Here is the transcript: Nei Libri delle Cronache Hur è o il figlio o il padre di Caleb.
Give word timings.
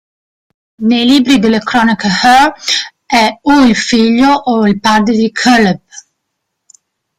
Nei 0.77 1.03
Libri 1.05 1.37
delle 1.37 1.59
Cronache 1.59 2.07
Hur 2.07 2.53
è 3.05 3.37
o 3.43 3.61
il 3.65 3.75
figlio 3.75 4.31
o 4.31 4.65
il 4.67 4.79
padre 4.79 5.15
di 5.15 5.31
Caleb. 5.31 5.79